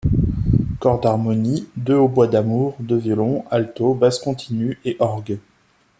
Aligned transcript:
Cor 0.79 0.99
d'harmonie, 0.99 1.67
deux 1.77 1.93
hautbois 1.93 2.25
d'amour, 2.25 2.75
deux 2.79 2.97
violons, 2.97 3.45
alto, 3.51 3.93
basse 3.93 4.17
continue 4.17 4.79
et 4.83 4.95
orgue. 4.97 5.37